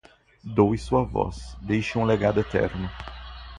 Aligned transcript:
Doe 0.55 0.77
sua 0.79 1.03
voz, 1.03 1.55
deixe 1.61 1.99
um 1.99 2.03
legado 2.05 2.39
eterno 2.39 2.89